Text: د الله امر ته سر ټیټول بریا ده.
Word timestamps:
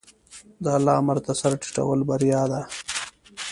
د 0.63 0.65
الله 0.77 0.93
امر 1.01 1.17
ته 1.25 1.31
سر 1.39 1.51
ټیټول 1.61 1.99
بریا 2.09 2.41
ده. 2.51 2.61